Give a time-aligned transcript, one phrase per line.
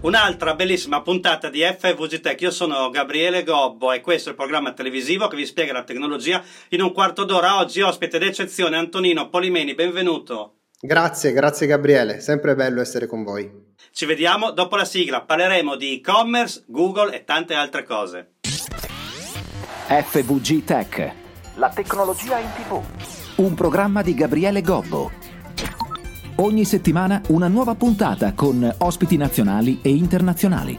[0.00, 2.40] Un'altra bellissima puntata di FVG Tech.
[2.40, 6.40] Io sono Gabriele Gobbo e questo è il programma televisivo che vi spiega la tecnologia
[6.68, 7.58] in un quarto d'ora.
[7.58, 10.58] Oggi ospite d'eccezione Antonino Polimeni, benvenuto.
[10.80, 13.74] Grazie, grazie Gabriele, sempre bello essere con voi.
[13.90, 18.34] Ci vediamo dopo la sigla, parleremo di e-commerce, Google e tante altre cose.
[19.88, 21.12] FVG Tech.
[21.56, 22.80] La tecnologia in tv.
[23.38, 25.10] Un programma di Gabriele Gobbo.
[26.40, 30.78] Ogni settimana una nuova puntata con ospiti nazionali e internazionali.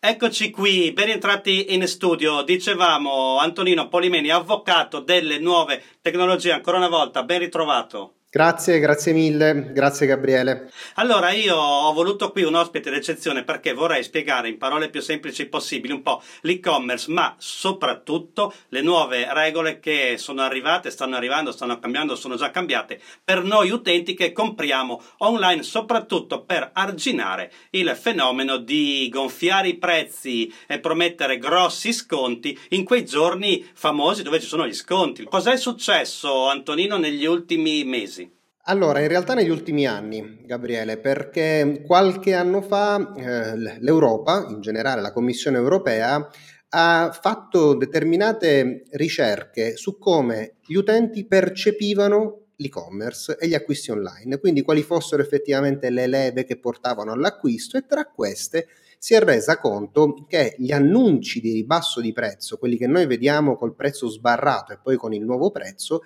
[0.00, 2.42] Eccoci qui, ben entrati in studio.
[2.42, 8.15] Dicevamo Antonino Polimeni, avvocato delle nuove tecnologie, ancora una volta, ben ritrovato.
[8.28, 10.70] Grazie, grazie mille, grazie Gabriele.
[10.96, 15.46] Allora, io ho voluto qui un ospite d'eccezione perché vorrei spiegare in parole più semplici
[15.46, 21.78] possibili un po' l'e-commerce, ma soprattutto le nuove regole che sono arrivate, stanno arrivando, stanno
[21.78, 28.58] cambiando, sono già cambiate per noi utenti che compriamo online, soprattutto per arginare il fenomeno
[28.58, 34.66] di gonfiare i prezzi e promettere grossi sconti in quei giorni famosi dove ci sono
[34.66, 35.24] gli sconti.
[35.24, 38.25] Cos'è successo, Antonino, negli ultimi mesi?
[38.68, 45.00] Allora, in realtà negli ultimi anni, Gabriele, perché qualche anno fa eh, l'Europa, in generale
[45.00, 46.28] la Commissione europea,
[46.70, 54.62] ha fatto determinate ricerche su come gli utenti percepivano l'e-commerce e gli acquisti online, quindi
[54.62, 58.66] quali fossero effettivamente le leve che portavano all'acquisto e tra queste
[58.98, 63.56] si è resa conto che gli annunci di ribasso di prezzo, quelli che noi vediamo
[63.56, 66.00] col prezzo sbarrato e poi con il nuovo prezzo,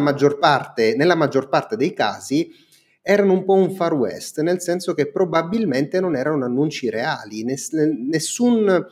[0.00, 2.66] maggior parte, nella maggior parte dei casi
[3.02, 7.72] erano un po' un far west, nel senso che probabilmente non erano annunci reali, ness-
[7.72, 8.86] nessun,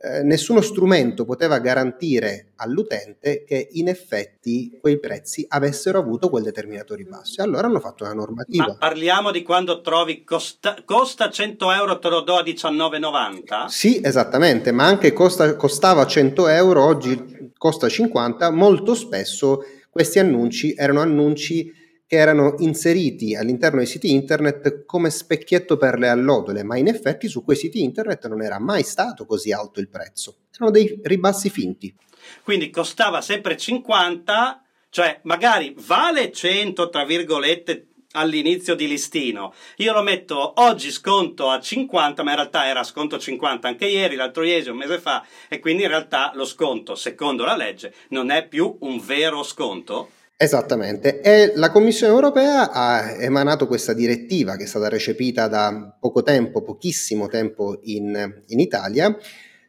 [0.00, 6.96] eh, nessuno strumento poteva garantire all'utente che in effetti quei prezzi avessero avuto quel determinato
[6.96, 7.40] ribasso.
[7.40, 8.66] E allora hanno fatto una normativa.
[8.66, 13.66] Ma parliamo di quando trovi costa, costa 100 euro, te lo do a 19,90?
[13.68, 20.72] Sì, esattamente, ma anche costa, costava 100 euro, oggi costa 50, molto spesso questi annunci
[20.74, 21.70] erano annunci
[22.06, 27.28] che erano inseriti all'interno dei siti internet come specchietto per le allodole, ma in effetti
[27.28, 30.44] su quei siti internet non era mai stato così alto il prezzo.
[30.54, 31.94] Erano dei ribassi finti.
[32.42, 39.52] Quindi costava sempre 50, cioè magari vale 100, tra virgolette, all'inizio di listino.
[39.76, 44.16] Io lo metto oggi sconto a 50, ma in realtà era sconto 50 anche ieri,
[44.16, 48.30] l'altro ieri, un mese fa, e quindi in realtà lo sconto, secondo la legge, non
[48.30, 50.10] è più un vero sconto.
[50.36, 56.24] Esattamente, e la Commissione europea ha emanato questa direttiva che è stata recepita da poco
[56.24, 59.16] tempo, pochissimo tempo in, in Italia,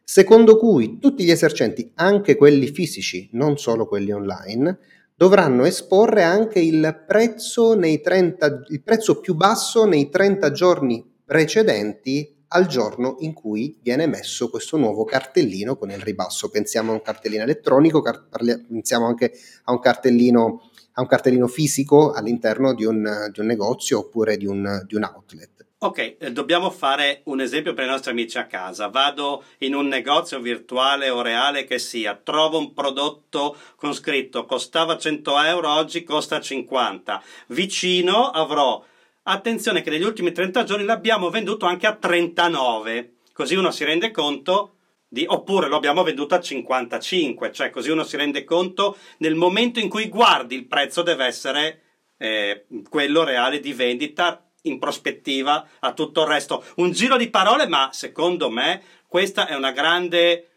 [0.03, 4.79] secondo cui tutti gli esercenti, anche quelli fisici, non solo quelli online,
[5.15, 12.67] dovranno esporre anche il prezzo, 30, il prezzo più basso nei 30 giorni precedenti al
[12.67, 16.49] giorno in cui viene emesso questo nuovo cartellino con il ribasso.
[16.49, 18.27] Pensiamo a un cartellino elettronico, car-
[18.67, 23.99] pensiamo anche a un cartellino, a un cartellino fisico all'interno di un, di un negozio
[23.99, 25.52] oppure di un, di un outlet.
[25.83, 28.87] Ok, eh, dobbiamo fare un esempio per i nostri amici a casa.
[28.87, 34.97] Vado in un negozio virtuale o reale che sia, trovo un prodotto con scritto costava
[34.97, 37.21] 100 euro, oggi costa 50.
[37.47, 38.81] Vicino avrò,
[39.23, 44.09] attenzione che negli ultimi 30 giorni l'abbiamo venduto anche a 39, così uno si rende
[44.11, 49.35] conto di, oppure lo abbiamo venduto a 55, cioè così uno si rende conto nel
[49.35, 51.81] momento in cui guardi il prezzo deve essere
[52.17, 56.63] eh, quello reale di vendita in prospettiva a tutto il resto.
[56.75, 60.47] Un giro di parole, ma secondo me questa è una grande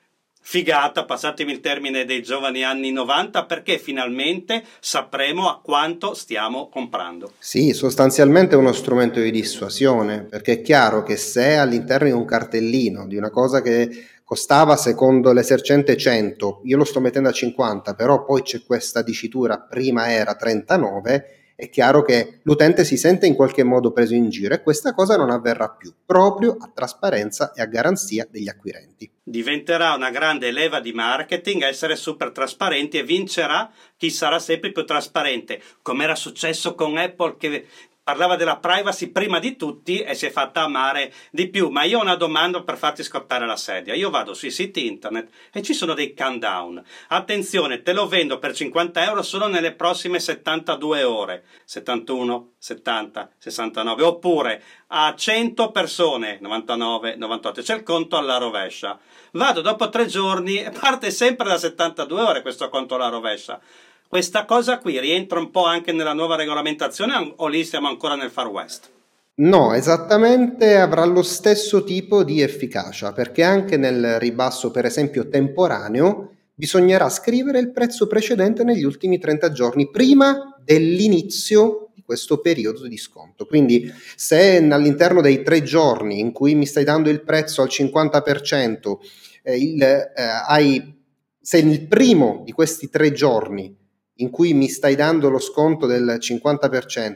[0.48, 7.32] figata, passatemi il termine dei giovani anni 90, perché finalmente sapremo a quanto stiamo comprando.
[7.36, 12.24] Sì, sostanzialmente è uno strumento di dissuasione, perché è chiaro che se all'interno di un
[12.24, 13.90] cartellino di una cosa che
[14.22, 19.58] costava secondo l'esercente 100, io lo sto mettendo a 50, però poi c'è questa dicitura
[19.58, 24.52] prima era 39, è chiaro che l'utente si sente in qualche modo preso in giro
[24.54, 29.10] e questa cosa non avverrà più, proprio a trasparenza e a garanzia degli acquirenti.
[29.22, 34.84] Diventerà una grande leva di marketing essere super trasparenti e vincerà chi sarà sempre più
[34.84, 37.66] trasparente, come era successo con Apple che
[38.06, 41.70] parlava della privacy prima di tutti e si è fatta amare di più.
[41.70, 43.94] Ma io ho una domanda per farti scottare la sedia.
[43.94, 46.80] Io vado sui siti internet e ci sono dei countdown.
[47.08, 51.46] Attenzione, te lo vendo per 50 euro solo nelle prossime 72 ore.
[51.64, 54.02] 71, 70, 69.
[54.04, 57.60] Oppure a 100 persone, 99, 98.
[57.60, 58.96] C'è il conto alla rovescia.
[59.32, 63.60] Vado dopo tre giorni e parte sempre da 72 ore questo conto alla rovescia.
[64.08, 68.30] Questa cosa qui rientra un po' anche nella nuova regolamentazione o lì siamo ancora nel
[68.30, 68.90] Far West?
[69.38, 76.34] No, esattamente avrà lo stesso tipo di efficacia, perché anche nel ribasso, per esempio, temporaneo,
[76.54, 82.96] bisognerà scrivere il prezzo precedente negli ultimi 30 giorni, prima dell'inizio di questo periodo di
[82.96, 83.44] sconto.
[83.44, 88.96] Quindi se all'interno dei tre giorni in cui mi stai dando il prezzo al 50%,
[89.42, 90.12] eh, il, eh,
[90.46, 90.94] hai,
[91.40, 93.84] se nel primo di questi tre giorni
[94.16, 97.14] in cui mi stai dando lo sconto del 50%,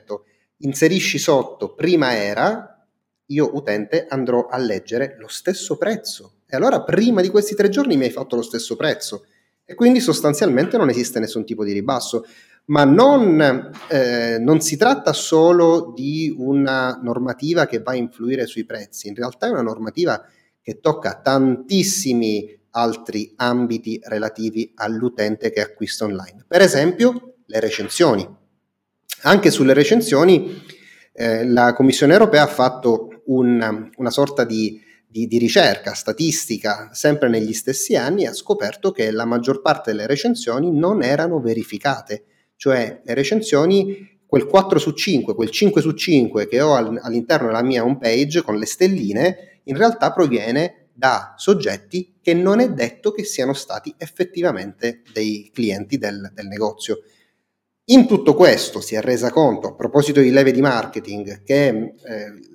[0.59, 2.87] inserisci sotto prima era,
[3.27, 6.41] io utente andrò a leggere lo stesso prezzo.
[6.47, 9.25] E allora prima di questi tre giorni mi hai fatto lo stesso prezzo.
[9.65, 12.25] E quindi sostanzialmente non esiste nessun tipo di ribasso.
[12.67, 18.65] Ma non, eh, non si tratta solo di una normativa che va a influire sui
[18.65, 20.25] prezzi, in realtà è una normativa
[20.63, 26.45] che tocca tantissimi altri ambiti relativi all'utente che acquista online.
[26.47, 28.29] Per esempio, le recensioni.
[29.23, 30.63] Anche sulle recensioni
[31.13, 37.29] eh, la Commissione europea ha fatto un, una sorta di, di, di, ricerca statistica sempre
[37.29, 42.25] negli stessi anni e ha scoperto che la maggior parte delle recensioni non erano verificate,
[42.57, 47.63] cioè le recensioni, quel 4 su 5, quel 5 su 5 che ho all'interno della
[47.63, 53.13] mia home page con le stelline, in realtà proviene da soggetti che non è detto
[53.13, 57.03] che siano stati effettivamente dei clienti del, del negozio.
[57.87, 61.95] In tutto questo si è resa conto, a proposito di leve di marketing, che eh,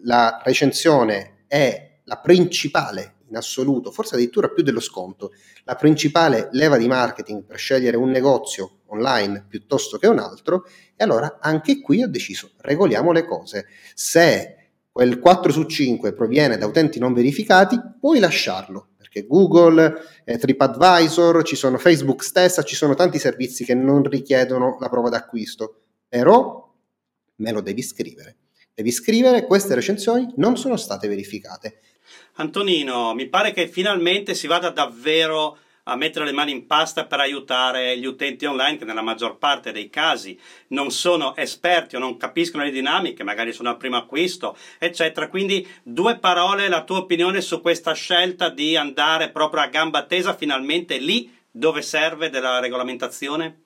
[0.03, 5.33] la recensione è la principale in assoluto, forse addirittura più dello sconto,
[5.63, 10.65] la principale leva di marketing per scegliere un negozio online piuttosto che un altro,
[10.95, 13.65] e allora anche qui ho deciso, regoliamo le cose.
[13.93, 19.93] Se quel 4 su 5 proviene da utenti non verificati, puoi lasciarlo, perché Google,
[20.25, 25.07] eh, TripAdvisor, ci sono Facebook stessa, ci sono tanti servizi che non richiedono la prova
[25.07, 26.69] d'acquisto, però
[27.35, 28.35] me lo devi scrivere.
[28.73, 31.79] Devi scrivere queste recensioni non sono state verificate.
[32.33, 37.19] Antonino, mi pare che finalmente si vada davvero a mettere le mani in pasta per
[37.19, 40.39] aiutare gli utenti online che nella maggior parte dei casi
[40.69, 45.27] non sono esperti o non capiscono le dinamiche, magari sono al primo acquisto, eccetera.
[45.27, 50.35] Quindi due parole, la tua opinione su questa scelta di andare proprio a gamba tesa
[50.35, 53.61] finalmente lì dove serve della regolamentazione?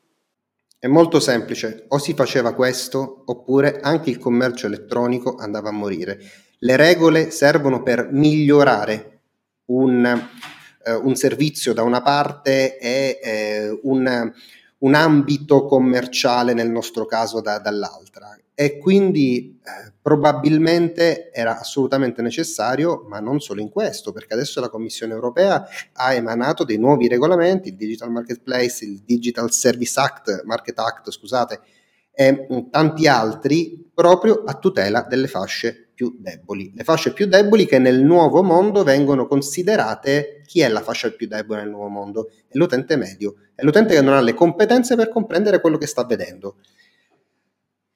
[0.77, 6.19] È molto semplice, o si faceva questo oppure anche il commercio elettronico andava a morire.
[6.59, 9.21] Le regole servono per migliorare
[9.65, 10.27] un
[10.83, 14.31] eh, un servizio da una parte e eh, un,
[14.79, 18.37] un, ambito commerciale nel nostro caso da, dall'altra.
[18.53, 24.69] E quindi eh, probabilmente era assolutamente necessario, ma non solo in questo, perché adesso la
[24.69, 30.77] Commissione europea ha emanato dei nuovi regolamenti, il Digital Marketplace, il Digital Service Act, Market
[30.79, 31.61] Act, scusate,
[32.11, 36.71] e tanti altri proprio a tutela delle fasce più deboli.
[36.73, 41.27] Le fasce più deboli che nel nuovo mondo vengono considerate chi è la fascia più
[41.27, 42.29] debole nel nuovo mondo?
[42.47, 46.05] È l'utente medio, è l'utente che non ha le competenze per comprendere quello che sta
[46.05, 46.55] vedendo.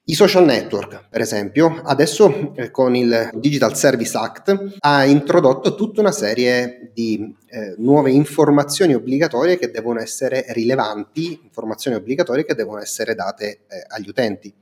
[0.04, 6.02] I social network, per esempio, adesso eh, con il Digital Service Act ha introdotto tutta
[6.02, 12.82] una serie di eh, nuove informazioni obbligatorie che devono essere rilevanti, informazioni obbligatorie che devono
[12.82, 14.52] essere date eh, agli utenti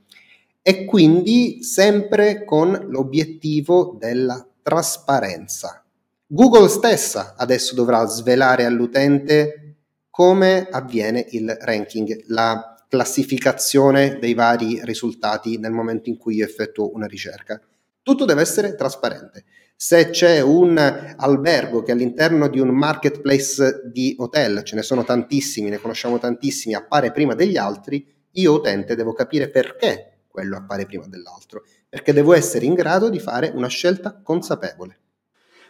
[0.65, 5.83] e quindi sempre con l'obiettivo della trasparenza.
[6.25, 9.75] Google stessa adesso dovrà svelare all'utente
[10.09, 16.91] come avviene il ranking, la classificazione dei vari risultati nel momento in cui io effettuo
[16.93, 17.59] una ricerca.
[18.01, 19.43] Tutto deve essere trasparente.
[19.75, 20.77] Se c'è un
[21.17, 26.73] albergo che all'interno di un marketplace di hotel, ce ne sono tantissimi, ne conosciamo tantissimi,
[26.73, 32.33] appare prima degli altri, io utente devo capire perché quello appare prima dell'altro, perché devo
[32.33, 34.97] essere in grado di fare una scelta consapevole.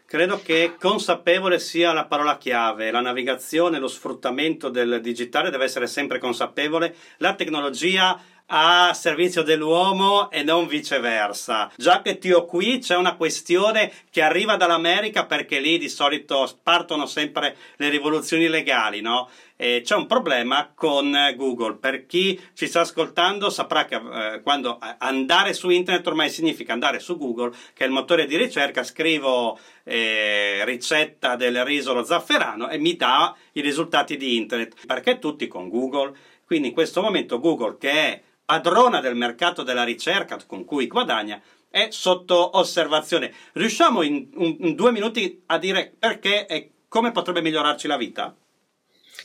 [0.05, 2.91] Credo che consapevole sia la parola chiave.
[2.91, 6.95] La navigazione, lo sfruttamento del digitale deve essere sempre consapevole.
[7.17, 11.71] La tecnologia a servizio dell'uomo e non viceversa.
[11.75, 16.47] Già che ti ho qui c'è una questione che arriva dall'America perché lì di solito
[16.61, 19.29] partono sempre le rivoluzioni legali, no?
[19.55, 21.75] E c'è un problema con Google.
[21.75, 26.99] Per chi ci sta ascoltando saprà che eh, quando andare su internet ormai significa andare
[26.99, 32.69] su Google, che è il motore di ricerca, scrivo eh, ricetta del riso allo zafferano
[32.69, 34.85] e mi dà i risultati di internet.
[34.85, 36.15] Perché tutti con Google?
[36.45, 41.41] Quindi in questo momento Google, che è padrona del mercato della ricerca con cui guadagna,
[41.69, 43.33] è sotto osservazione.
[43.53, 44.27] Riusciamo in,
[44.59, 48.35] in due minuti a dire perché e come potrebbe migliorarci la vita?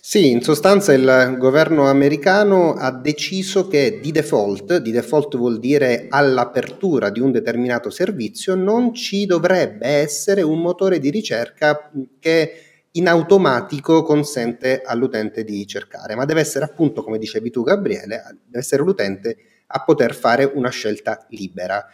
[0.01, 6.07] Sì, in sostanza il governo americano ha deciso che di default, di default vuol dire
[6.09, 11.91] all'apertura di un determinato servizio, non ci dovrebbe essere un motore di ricerca
[12.21, 12.53] che
[12.93, 18.59] in automatico consente all'utente di cercare, ma deve essere appunto, come dicevi tu Gabriele, deve
[18.59, 19.37] essere l'utente
[19.67, 21.85] a poter fare una scelta libera.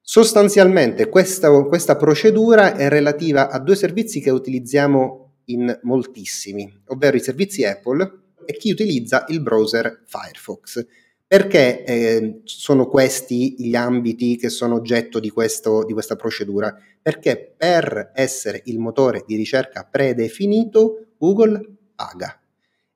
[0.00, 7.20] Sostanzialmente questa, questa procedura è relativa a due servizi che utilizziamo in moltissimi, ovvero i
[7.20, 10.86] servizi Apple e chi utilizza il browser Firefox.
[11.28, 16.72] Perché eh, sono questi gli ambiti che sono oggetto di, questo, di questa procedura?
[17.02, 21.60] Perché per essere il motore di ricerca predefinito Google
[21.96, 22.40] paga.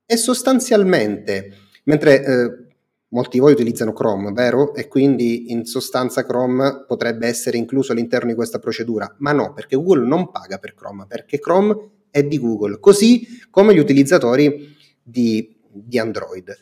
[0.07, 2.71] E sostanzialmente, mentre eh,
[3.09, 4.75] molti di voi utilizzano Chrome, vero?
[4.75, 9.75] E quindi in sostanza Chrome potrebbe essere incluso all'interno di questa procedura, ma no, perché
[9.75, 15.57] Google non paga per Chrome, perché Chrome è di Google, così come gli utilizzatori di,
[15.69, 16.57] di Android.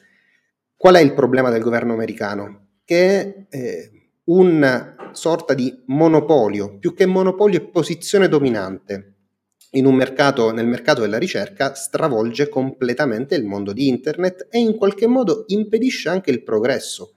[0.77, 2.67] Qual è il problema del governo americano?
[2.85, 3.91] Che eh,
[4.25, 9.15] una sorta di monopolio, più che monopolio è posizione dominante
[9.71, 15.45] mercato, nel mercato della ricerca, stravolge completamente il mondo di Internet e in qualche modo
[15.49, 17.15] impedisce anche il progresso.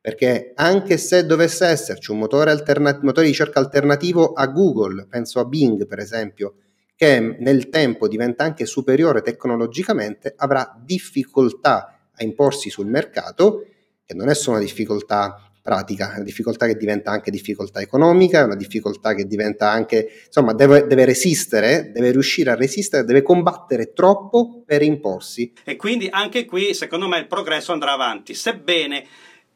[0.00, 5.40] Perché anche se dovesse esserci un motore, alternat- motore di ricerca alternativo a Google, penso
[5.40, 6.56] a Bing per esempio,
[6.96, 13.66] che nel tempo diventa anche superiore tecnologicamente, avrà difficoltà a imporsi sul mercato,
[14.04, 18.40] che non è solo una difficoltà pratica, è una difficoltà che diventa anche difficoltà economica,
[18.40, 23.22] è una difficoltà che diventa anche, insomma, deve, deve, resistere, deve riuscire a resistere, deve
[23.22, 25.54] combattere troppo per imporsi.
[25.64, 29.06] E quindi anche qui, secondo me, il progresso andrà avanti, sebbene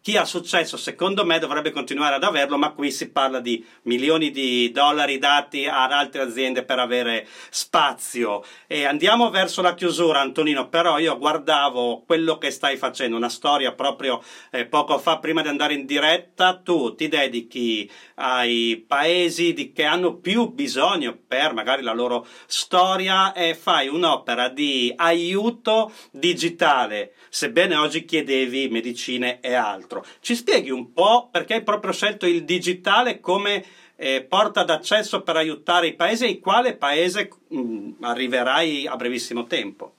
[0.01, 4.31] chi ha successo secondo me dovrebbe continuare ad averlo, ma qui si parla di milioni
[4.31, 8.45] di dollari dati ad altre aziende per avere spazio.
[8.67, 13.73] E andiamo verso la chiusura, Antonino, però io guardavo quello che stai facendo, una storia
[13.73, 19.73] proprio eh, poco fa, prima di andare in diretta, tu ti dedichi ai paesi di,
[19.73, 27.13] che hanno più bisogno per magari la loro storia e fai un'opera di aiuto digitale,
[27.29, 30.05] sebbene oggi chiedevi medicine e altro altro.
[30.21, 33.65] Ci spieghi un po' perché hai proprio scelto il digitale come
[33.97, 38.97] eh, porta d'accesso per aiutare i paesi e in quale paese mh, mm, arriverai a
[38.97, 39.95] brevissimo tempo?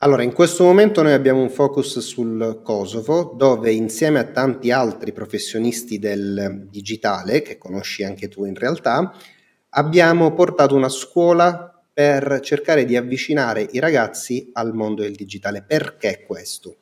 [0.00, 5.12] Allora, in questo momento noi abbiamo un focus sul Kosovo, dove insieme a tanti altri
[5.12, 9.12] professionisti del digitale, che conosci anche tu in realtà,
[9.70, 15.64] abbiamo portato una scuola per cercare di avvicinare i ragazzi al mondo del digitale.
[15.66, 16.76] Perché questo?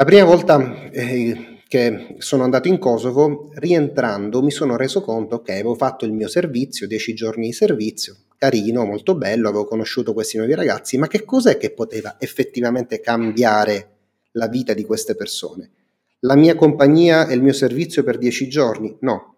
[0.00, 5.52] La prima volta eh, che sono andato in Kosovo, rientrando mi sono reso conto che
[5.52, 10.38] avevo fatto il mio servizio, dieci giorni di servizio, carino, molto bello, avevo conosciuto questi
[10.38, 13.88] nuovi ragazzi, ma che cos'è che poteva effettivamente cambiare
[14.30, 15.68] la vita di queste persone?
[16.20, 18.96] La mia compagnia e il mio servizio per dieci giorni?
[19.00, 19.34] No,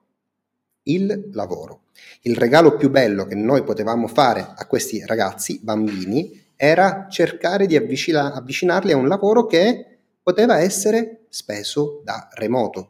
[0.84, 1.86] il lavoro.
[2.20, 7.74] Il regalo più bello che noi potevamo fare a questi ragazzi, bambini, era cercare di
[7.74, 9.86] avvicina- avvicinarli a un lavoro che
[10.22, 12.88] poteva essere speso da remoto.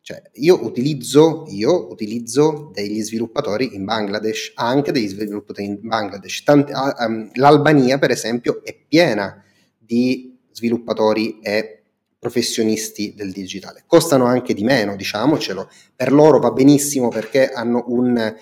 [0.00, 6.42] Cioè, io utilizzo, io utilizzo degli sviluppatori in Bangladesh, anche degli sviluppatori in Bangladesh.
[6.42, 9.42] Tanti, um, L'Albania, per esempio, è piena
[9.78, 11.82] di sviluppatori e
[12.18, 13.84] professionisti del digitale.
[13.86, 15.68] Costano anche di meno, diciamocelo.
[15.94, 18.34] Per loro va benissimo perché hanno un,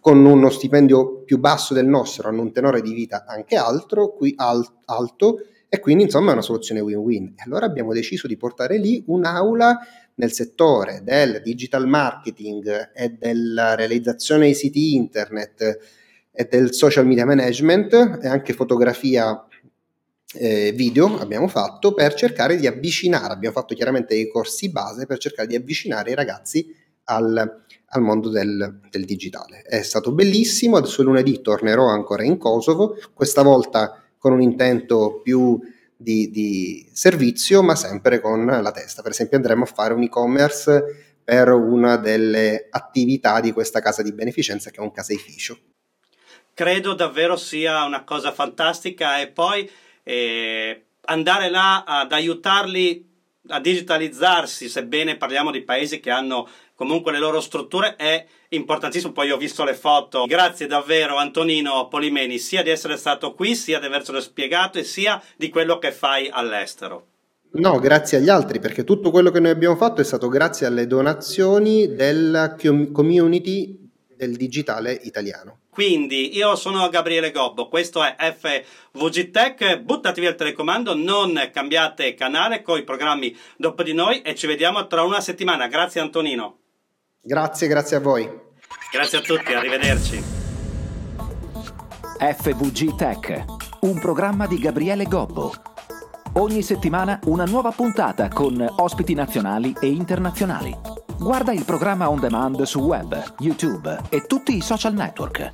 [0.00, 4.34] con uno stipendio più basso del nostro, hanno un tenore di vita anche altro, qui
[4.36, 7.34] al, alto e quindi insomma è una soluzione win-win.
[7.36, 9.78] E allora abbiamo deciso di portare lì un'aula
[10.14, 15.78] nel settore del digital marketing e della realizzazione dei siti internet
[16.32, 19.44] e del social media management e anche fotografia
[20.34, 25.18] eh, video abbiamo fatto per cercare di avvicinare, abbiamo fatto chiaramente dei corsi base per
[25.18, 29.62] cercare di avvicinare i ragazzi al, al mondo del, del, digitale.
[29.62, 35.58] È stato bellissimo, adesso lunedì tornerò ancora in Kosovo, questa volta con un intento più
[35.96, 39.02] di, di, servizio, ma sempre con la testa.
[39.02, 44.12] Per esempio andremo a fare un e-commerce per una delle attività di questa casa di
[44.12, 45.58] beneficenza che è un caseificio.
[46.54, 49.70] Credo davvero sia una cosa fantastica e poi
[50.02, 53.06] eh, andare là ad aiutarli
[53.48, 56.48] a digitalizzarsi, sebbene parliamo di paesi che hanno
[56.78, 59.12] comunque le loro strutture, è importantissimo.
[59.12, 60.26] Poi ho visto le foto.
[60.26, 65.20] Grazie davvero Antonino Polimeni, sia di essere stato qui, sia di avercelo spiegato e sia
[65.36, 67.06] di quello che fai all'estero.
[67.50, 70.86] No, grazie agli altri, perché tutto quello che noi abbiamo fatto è stato grazie alle
[70.86, 75.60] donazioni della community del digitale italiano.
[75.70, 82.14] Quindi io sono Gabriele Gobbo, questo è FVG Tech, buttati via il telecomando, non cambiate
[82.14, 85.68] canale con i programmi dopo di noi e ci vediamo tra una settimana.
[85.68, 86.58] Grazie Antonino.
[87.20, 88.28] Grazie, grazie a voi.
[88.90, 90.22] Grazie a tutti, arrivederci.
[92.18, 93.44] FVG Tech,
[93.80, 95.52] un programma di Gabriele Gobbo.
[96.34, 100.76] Ogni settimana una nuova puntata con ospiti nazionali e internazionali.
[101.18, 105.50] Guarda il programma on demand su web, YouTube e tutti i social network.